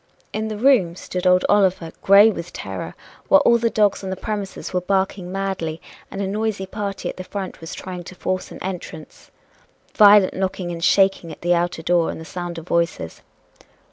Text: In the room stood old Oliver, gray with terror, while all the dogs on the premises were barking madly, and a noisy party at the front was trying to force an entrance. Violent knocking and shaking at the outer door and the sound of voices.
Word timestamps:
In 0.33 0.47
the 0.47 0.57
room 0.57 0.95
stood 0.95 1.27
old 1.27 1.45
Oliver, 1.47 1.91
gray 2.01 2.31
with 2.31 2.51
terror, 2.51 2.95
while 3.27 3.41
all 3.45 3.59
the 3.59 3.69
dogs 3.69 4.03
on 4.03 4.09
the 4.09 4.15
premises 4.15 4.73
were 4.73 4.81
barking 4.81 5.31
madly, 5.31 5.79
and 6.09 6.23
a 6.23 6.27
noisy 6.27 6.65
party 6.65 7.07
at 7.07 7.17
the 7.17 7.23
front 7.23 7.61
was 7.61 7.75
trying 7.75 8.03
to 8.05 8.15
force 8.15 8.49
an 8.49 8.57
entrance. 8.63 9.29
Violent 9.93 10.33
knocking 10.33 10.71
and 10.71 10.83
shaking 10.83 11.31
at 11.31 11.41
the 11.41 11.53
outer 11.53 11.83
door 11.83 12.09
and 12.09 12.19
the 12.19 12.25
sound 12.25 12.57
of 12.57 12.67
voices. 12.67 13.21